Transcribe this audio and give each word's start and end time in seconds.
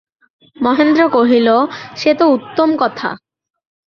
মহেন্দ্র 0.57 1.01
কহিল, 1.09 1.47
সে 1.95 2.11
তো 2.13 2.25
উত্তম 2.27 2.69
কথা। 2.77 3.09